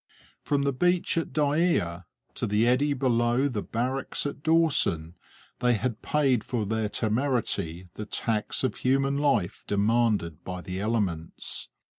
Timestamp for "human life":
8.77-9.63